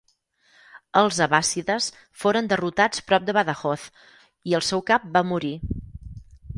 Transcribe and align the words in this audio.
Els 1.01 1.19
abbàssides 1.25 1.91
foren 2.23 2.49
derrotats 2.55 3.05
prop 3.13 3.29
de 3.31 3.37
Badajoz 3.41 3.87
i 4.53 4.61
el 4.61 4.69
seu 4.73 4.87
cap 4.93 5.11
va 5.19 5.27
morir. 5.35 5.57